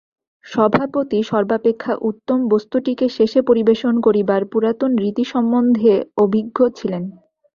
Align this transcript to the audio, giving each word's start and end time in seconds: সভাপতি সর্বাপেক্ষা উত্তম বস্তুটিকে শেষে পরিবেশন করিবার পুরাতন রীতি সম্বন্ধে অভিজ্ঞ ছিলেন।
সভাপতি 0.45 1.19
সর্বাপেক্ষা 1.23 1.93
উত্তম 2.09 2.39
বস্তুটিকে 2.49 3.05
শেষে 3.09 3.39
পরিবেশন 3.41 3.93
করিবার 4.01 4.41
পুরাতন 4.51 4.91
রীতি 4.95 5.23
সম্বন্ধে 5.25 5.93
অভিজ্ঞ 6.17 6.57
ছিলেন। 6.77 7.03